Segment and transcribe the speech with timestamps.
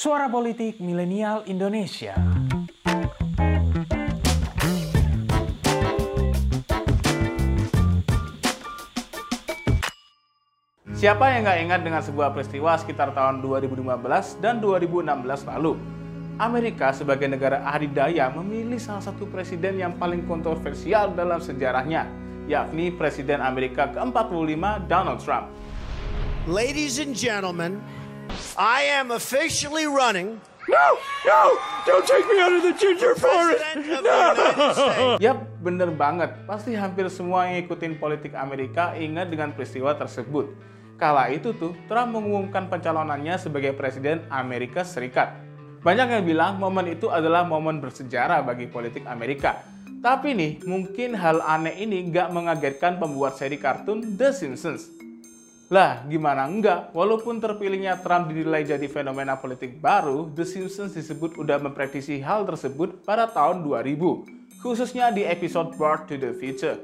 [0.00, 2.16] Suara Politik Milenial Indonesia.
[10.96, 15.04] Siapa yang nggak ingat dengan sebuah peristiwa sekitar tahun 2015 dan 2016
[15.44, 15.76] lalu?
[16.40, 22.08] Amerika sebagai negara adidaya memilih salah satu presiden yang paling kontroversial dalam sejarahnya,
[22.48, 25.52] yakni Presiden Amerika ke-45 Donald Trump.
[26.48, 27.84] Ladies and gentlemen,
[28.58, 30.40] I am officially running
[30.70, 30.86] No,
[31.26, 33.58] no, don't take me out of the ginger forest.
[33.74, 35.18] States.
[35.18, 36.30] Yap, bener banget.
[36.46, 40.54] Pasti hampir semua yang ngikutin politik Amerika ingat dengan peristiwa tersebut.
[40.94, 45.34] Kala itu tuh, Trump mengumumkan pencalonannya sebagai Presiden Amerika Serikat.
[45.82, 49.64] Banyak yang bilang momen itu adalah momen bersejarah bagi politik Amerika.
[50.04, 54.92] Tapi nih, mungkin hal aneh ini nggak mengagetkan pembuat seri kartun The Simpsons.
[55.70, 56.90] Lah, gimana enggak?
[56.90, 63.06] Walaupun terpilihnya Trump dinilai jadi fenomena politik baru, The Simpsons disebut udah memprediksi hal tersebut
[63.06, 66.74] pada tahun 2000, khususnya di episode Back to the Future.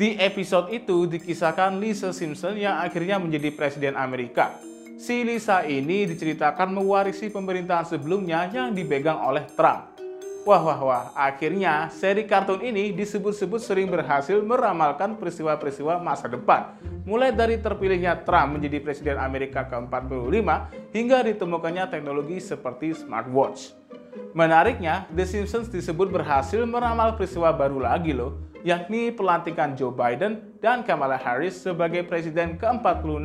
[0.00, 4.56] Di episode itu dikisahkan Lisa Simpson yang akhirnya menjadi presiden Amerika.
[4.96, 9.93] Si Lisa ini diceritakan mewarisi pemerintahan sebelumnya yang dipegang oleh Trump.
[10.44, 11.04] Wah, wah, wah.
[11.16, 16.76] Akhirnya, seri kartun ini disebut-sebut sering berhasil meramalkan peristiwa-peristiwa masa depan.
[17.08, 20.44] Mulai dari terpilihnya Trump menjadi Presiden Amerika ke-45
[20.92, 23.72] hingga ditemukannya teknologi seperti smartwatch.
[24.36, 30.84] Menariknya, The Simpsons disebut berhasil meramal peristiwa baru lagi loh, yakni pelantikan Joe Biden dan
[30.84, 33.16] Kamala Harris sebagai Presiden ke-46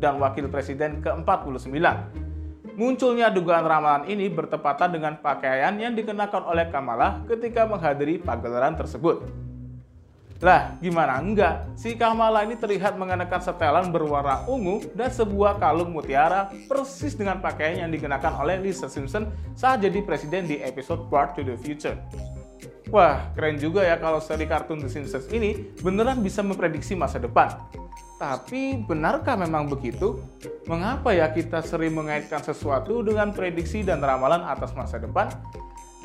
[0.00, 2.31] dan Wakil Presiden ke-49.
[2.72, 9.28] Munculnya dugaan ramalan ini bertepatan dengan pakaian yang dikenakan oleh Kamala ketika menghadiri pagelaran tersebut.
[10.42, 11.70] Lah, gimana enggak?
[11.78, 17.86] Si Kamala ini terlihat mengenakan setelan berwarna ungu dan sebuah kalung mutiara persis dengan pakaian
[17.86, 21.94] yang dikenakan oleh Lisa Simpson saat jadi presiden di episode Back to the Future.
[22.92, 27.48] Wah, keren juga ya kalau seri kartun The Simpsons ini beneran bisa memprediksi masa depan.
[28.22, 30.22] Tapi benarkah memang begitu?
[30.70, 35.26] Mengapa ya kita sering mengaitkan sesuatu dengan prediksi dan ramalan atas masa depan?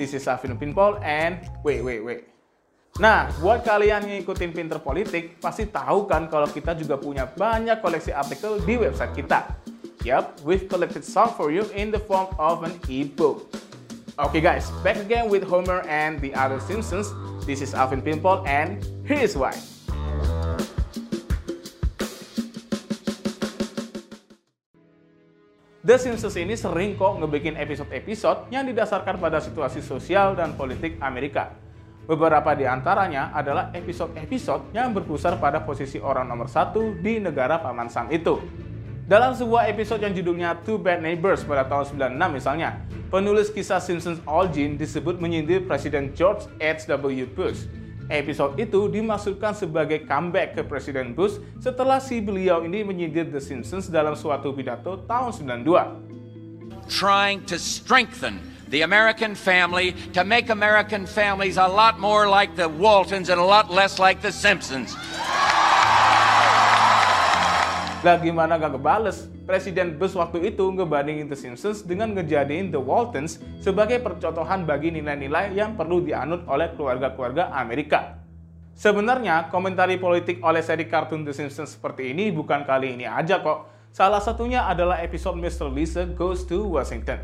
[0.02, 2.26] This is Afin Pinpol and wait wait wait.
[2.98, 7.78] Nah, buat kalian yang ngikutin Pinter Politik, pasti tahu kan kalau kita juga punya banyak
[7.86, 9.54] koleksi artikel di website kita.
[10.02, 13.46] Yup, we've collected some for you in the form of an e-book.
[14.18, 17.14] Okay guys, back again with Homer and the other Simpsons.
[17.46, 19.54] This is Alvin Pinpol and here's why.
[25.88, 31.56] The Simpsons ini sering kok ngebikin episode-episode yang didasarkan pada situasi sosial dan politik Amerika.
[32.04, 37.88] Beberapa di antaranya adalah episode-episode yang berpusar pada posisi orang nomor satu di negara Paman
[37.88, 38.36] Sam itu.
[39.08, 44.20] Dalam sebuah episode yang judulnya Two Bad Neighbors pada tahun 96 misalnya, penulis kisah Simpsons
[44.28, 47.32] Olgin disebut menyindir Presiden George H.W.
[47.32, 47.64] Bush.
[48.08, 53.92] Episode itu dimaksudkan sebagai comeback ke Presiden Bush setelah si beliau ini menyindir The Simpsons
[53.92, 56.08] dalam suatu pidato tahun 92.
[56.88, 62.68] trying to strengthen the American family to make American families a lot more like the
[62.68, 64.96] Waltons and a lot less like the Simpsons.
[68.04, 69.28] Lah gimana gak kebales?
[69.48, 75.56] Presiden Bush waktu itu ngebandingin The Simpsons dengan ngejadiin The Waltons sebagai percontohan bagi nilai-nilai
[75.56, 78.20] yang perlu dianut oleh keluarga-keluarga Amerika.
[78.76, 83.72] Sebenarnya, komentari politik oleh seri kartun The Simpsons seperti ini bukan kali ini aja kok.
[83.96, 85.72] Salah satunya adalah episode Mr.
[85.72, 87.24] Lisa Goes to Washington.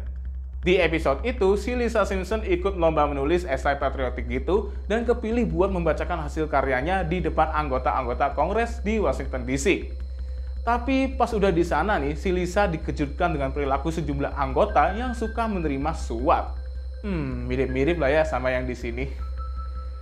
[0.63, 5.67] Di episode itu, si Lisa Simpson ikut lomba menulis esai patriotik gitu dan kepilih buat
[5.75, 9.91] membacakan hasil karyanya di depan anggota-anggota Kongres di Washington DC.
[10.63, 15.43] Tapi pas udah di sana nih, si Lisa dikejutkan dengan perilaku sejumlah anggota yang suka
[15.43, 16.55] menerima suap.
[17.03, 19.11] Hmm, mirip-mirip lah ya sama yang di sini.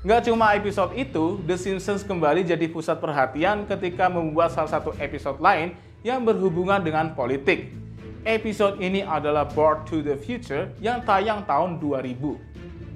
[0.05, 5.41] Nggak cuma episode itu, The Simpsons kembali jadi pusat perhatian ketika membuat salah satu episode
[5.41, 5.73] lain
[6.05, 7.73] yang berhubungan dengan politik.
[8.21, 12.37] Episode ini adalah Board to the Future yang tayang tahun 2000.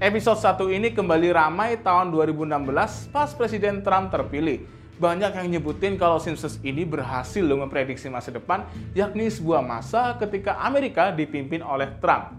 [0.05, 0.37] Episode
[0.69, 4.61] 1 ini kembali ramai tahun 2016 pas Presiden Trump terpilih.
[4.95, 8.63] Banyak yang nyebutin kalau Simpsons ini berhasil loh memprediksi masa depan,
[8.95, 12.31] yakni sebuah masa ketika Amerika dipimpin oleh Trump.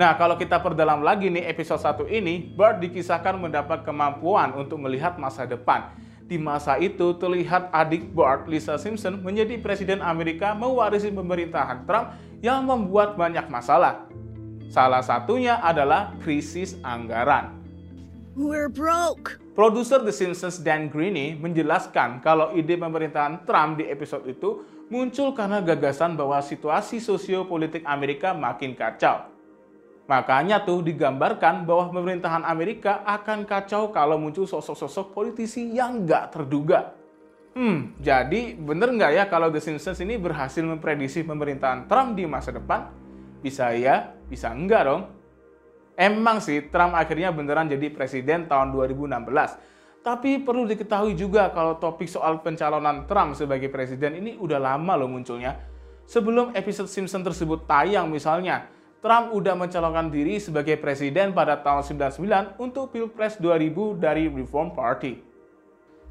[0.00, 5.20] Nah, kalau kita perdalam lagi nih episode 1 ini, Bart dikisahkan mendapat kemampuan untuk melihat
[5.20, 5.92] masa depan.
[6.24, 12.64] Di masa itu terlihat adik Bart, Lisa Simpson, menjadi presiden Amerika mewarisi pemerintahan Trump yang
[12.64, 14.08] membuat banyak masalah.
[14.72, 17.59] Salah satunya adalah krisis anggaran.
[18.40, 19.36] We're broke.
[19.52, 25.60] Produser The Simpsons Dan Greeny menjelaskan kalau ide pemerintahan Trump di episode itu muncul karena
[25.60, 29.28] gagasan bahwa situasi sosiopolitik Amerika makin kacau.
[30.08, 36.96] Makanya tuh digambarkan bahwa pemerintahan Amerika akan kacau kalau muncul sosok-sosok politisi yang nggak terduga.
[37.52, 42.56] Hmm, jadi bener nggak ya kalau The Simpsons ini berhasil memprediksi pemerintahan Trump di masa
[42.56, 42.88] depan?
[43.44, 45.19] Bisa ya, bisa enggak dong.
[46.00, 49.20] Emang sih Trump akhirnya beneran jadi presiden tahun 2016.
[50.00, 55.12] Tapi perlu diketahui juga kalau topik soal pencalonan Trump sebagai presiden ini udah lama loh
[55.12, 55.60] munculnya.
[56.08, 58.64] Sebelum episode Simpson tersebut tayang misalnya,
[59.04, 65.20] Trump udah mencalonkan diri sebagai presiden pada tahun 99 untuk Pilpres 2000 dari Reform Party.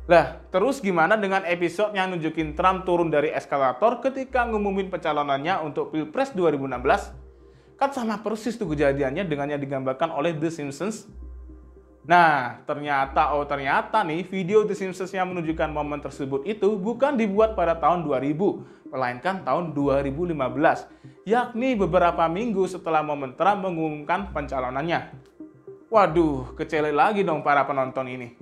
[0.06, 5.90] Lah, terus gimana dengan episode yang nunjukin Trump turun dari eskalator ketika ngumumin pencalonannya untuk
[5.90, 7.29] Pilpres 2016?
[7.80, 11.08] Kan sama persis tuh kejadiannya dengan yang digambarkan oleh The Simpsons.
[12.04, 17.56] Nah, ternyata, oh ternyata nih, video The Simpsons yang menunjukkan momen tersebut itu bukan dibuat
[17.56, 20.36] pada tahun 2000, melainkan tahun 2015,
[21.24, 25.16] yakni beberapa minggu setelah momen Trump mengumumkan pencalonannya.
[25.88, 28.36] Waduh, kecele lagi dong para penonton ini.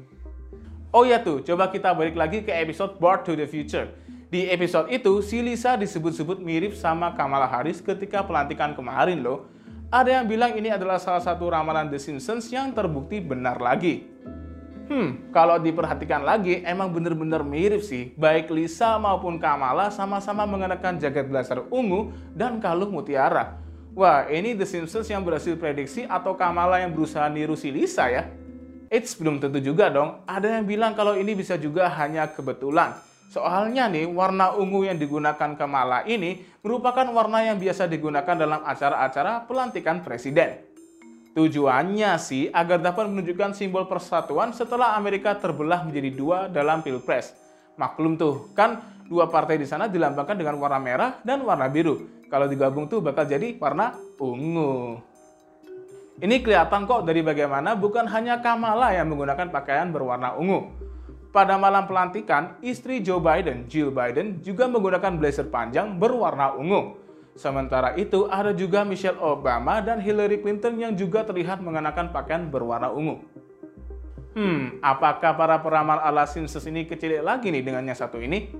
[0.95, 3.91] Oh ya tuh, coba kita balik lagi ke episode Board to the Future.
[4.27, 9.47] Di episode itu, si Lisa disebut-sebut mirip sama Kamala Harris ketika pelantikan kemarin loh.
[9.87, 14.03] Ada yang bilang ini adalah salah satu ramalan The Simpsons yang terbukti benar lagi.
[14.91, 18.11] Hmm, kalau diperhatikan lagi, emang bener-bener mirip sih.
[18.19, 23.63] Baik Lisa maupun Kamala sama-sama mengenakan jaket blazer ungu dan kalung mutiara.
[23.95, 28.27] Wah, ini The Simpsons yang berhasil prediksi atau Kamala yang berusaha niru si Lisa ya?
[28.91, 30.19] Eits, belum tentu juga dong.
[30.27, 33.07] Ada yang bilang kalau ini bisa juga hanya kebetulan.
[33.27, 39.43] Soalnya nih, warna ungu yang digunakan Kamala ini merupakan warna yang biasa digunakan dalam acara-acara
[39.43, 40.63] pelantikan presiden.
[41.35, 47.35] Tujuannya sih agar dapat menunjukkan simbol persatuan setelah Amerika terbelah menjadi dua dalam pilpres.
[47.77, 52.25] Maklum tuh, kan dua partai di sana dilambangkan dengan warna merah dan warna biru.
[52.31, 54.97] Kalau digabung tuh bakal jadi warna ungu.
[56.17, 60.86] Ini kelihatan kok dari bagaimana bukan hanya Kamala yang menggunakan pakaian berwarna ungu.
[61.37, 66.97] Pada malam pelantikan, istri Joe Biden, Jill Biden, juga menggunakan blazer panjang berwarna ungu.
[67.37, 72.89] Sementara itu, ada juga Michelle Obama dan Hillary Clinton yang juga terlihat mengenakan pakaian berwarna
[72.89, 73.21] ungu.
[74.33, 78.57] Hmm, apakah para peramal ala Simpsons ini kecil lagi nih dengan yang satu ini?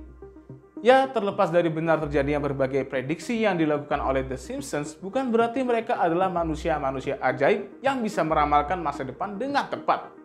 [0.78, 5.98] Ya, terlepas dari benar terjadinya berbagai prediksi yang dilakukan oleh The Simpsons, bukan berarti mereka
[5.98, 10.17] adalah manusia-manusia ajaib yang bisa meramalkan masa depan dengan tepat.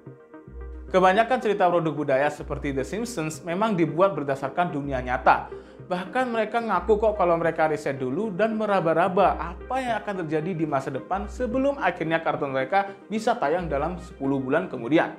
[0.94, 5.50] Kebanyakan cerita produk budaya seperti The Simpsons memang dibuat berdasarkan dunia nyata.
[5.90, 10.70] Bahkan mereka ngaku kok kalau mereka riset dulu dan meraba-raba apa yang akan terjadi di
[10.70, 15.18] masa depan sebelum akhirnya kartun mereka bisa tayang dalam 10 bulan kemudian.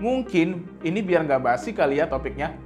[0.00, 2.56] Mungkin ini biar nggak basi kali ya topiknya.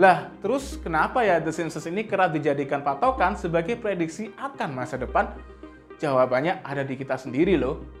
[0.00, 5.36] Lah, terus kenapa ya The Simpsons ini kerap dijadikan patokan sebagai prediksi akan masa depan?
[6.00, 7.97] Jawabannya ada di kita sendiri loh.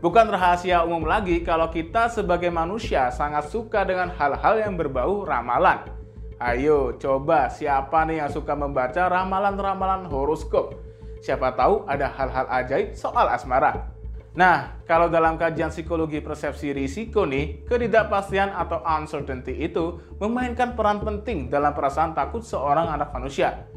[0.00, 5.92] Bukan rahasia umum lagi kalau kita sebagai manusia sangat suka dengan hal-hal yang berbau ramalan.
[6.40, 10.72] Ayo coba siapa nih yang suka membaca ramalan-ramalan horoskop?
[11.20, 13.92] Siapa tahu ada hal-hal ajaib soal asmara.
[14.32, 21.52] Nah, kalau dalam kajian psikologi persepsi risiko nih, ketidakpastian atau uncertainty itu memainkan peran penting
[21.52, 23.68] dalam perasaan takut seorang anak manusia.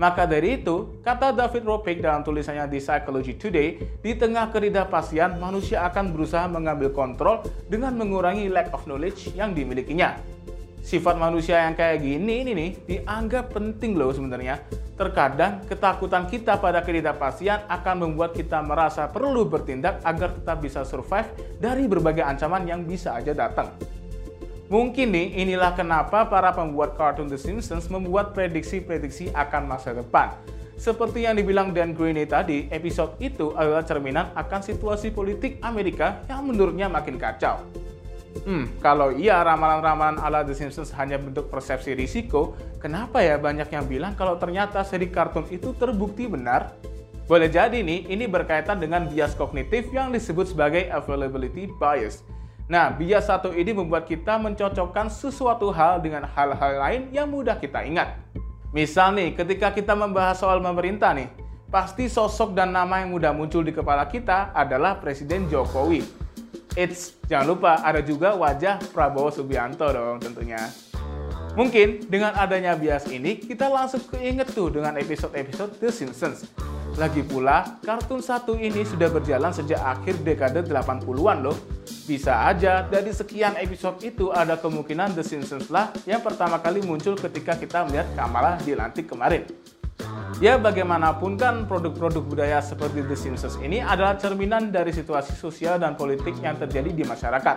[0.00, 5.84] Maka dari itu, kata David Ropik dalam tulisannya di Psychology Today, di tengah ketidakpastian, manusia
[5.84, 10.16] akan berusaha mengambil kontrol dengan mengurangi lack of knowledge yang dimilikinya.
[10.82, 14.58] Sifat manusia yang kayak gini ini nih dianggap penting loh sebenarnya.
[14.98, 21.30] Terkadang ketakutan kita pada ketidakpastian akan membuat kita merasa perlu bertindak agar tetap bisa survive
[21.62, 23.70] dari berbagai ancaman yang bisa aja datang.
[24.72, 30.32] Mungkin nih inilah kenapa para pembuat kartun The Simpsons membuat prediksi-prediksi akan masa depan.
[30.80, 36.48] Seperti yang dibilang Dan Greene tadi, episode itu adalah cerminan akan situasi politik Amerika yang
[36.48, 37.60] menurutnya makin kacau.
[38.48, 43.84] Hmm, kalau iya ramalan-ramalan ala The Simpsons hanya bentuk persepsi risiko, kenapa ya banyak yang
[43.84, 46.72] bilang kalau ternyata seri kartun itu terbukti benar?
[47.28, 52.24] Boleh jadi nih, ini berkaitan dengan bias kognitif yang disebut sebagai availability bias.
[52.72, 57.84] Nah, bias satu ini membuat kita mencocokkan sesuatu hal dengan hal-hal lain yang mudah kita
[57.84, 58.16] ingat.
[58.72, 61.28] Misal nih, ketika kita membahas soal pemerintah nih,
[61.68, 66.00] pasti sosok dan nama yang mudah muncul di kepala kita adalah Presiden Jokowi.
[66.72, 70.72] It's jangan lupa ada juga wajah Prabowo Subianto dong tentunya.
[71.52, 76.71] Mungkin dengan adanya bias ini, kita langsung keinget tuh dengan episode-episode The Simpsons.
[76.92, 81.56] Lagi pula, kartun satu ini sudah berjalan sejak akhir dekade 80-an loh.
[82.04, 87.16] Bisa aja dari sekian episode itu ada kemungkinan The Simpsons lah yang pertama kali muncul
[87.16, 89.48] ketika kita melihat Kamala dilantik kemarin.
[90.36, 95.96] Ya bagaimanapun kan produk-produk budaya seperti The Simpsons ini adalah cerminan dari situasi sosial dan
[95.96, 97.56] politik yang terjadi di masyarakat.